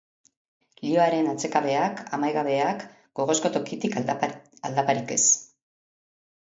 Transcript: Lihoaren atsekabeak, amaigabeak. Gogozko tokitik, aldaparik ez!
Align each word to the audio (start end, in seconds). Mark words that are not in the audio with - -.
Lihoaren 0.85 1.29
atsekabeak, 1.33 2.01
amaigabeak. 2.19 2.87
Gogozko 3.21 3.55
tokitik, 3.59 4.01
aldaparik 4.73 5.17
ez! 5.21 5.23